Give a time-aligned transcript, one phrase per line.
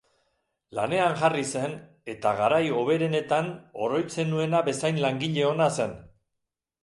[0.77, 1.75] Lanean jarri zen
[2.13, 3.51] eta garai hoberenetan
[3.89, 5.97] oroitzen nuena bezain langile ona zen.